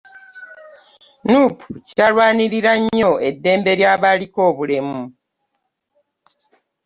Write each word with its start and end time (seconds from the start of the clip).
NUDIPU 1.29 1.69
kyalwanirira 1.87 2.71
nnyo 2.81 3.11
eddembe 3.27 3.71
lyabaliko 3.79 4.39
obulemu. 4.49 5.01